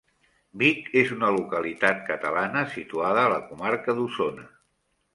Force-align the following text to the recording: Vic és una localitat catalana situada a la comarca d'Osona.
Vic 0.61 0.89
és 1.01 1.11
una 1.17 1.29
localitat 1.35 2.03
catalana 2.09 2.65
situada 2.75 3.29
a 3.29 3.35
la 3.37 3.41
comarca 3.53 4.01
d'Osona. 4.03 4.53